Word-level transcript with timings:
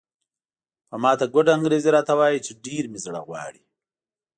په 0.89 0.95
ماته 1.03 1.25
ګوډه 1.33 1.51
انګریزي 1.57 1.89
راته 1.97 2.13
وایي 2.19 2.39
چې 2.45 2.51
ډېر 2.65 2.83
مې 2.91 2.99
زړه 3.05 3.21
غواړي. 3.27 3.63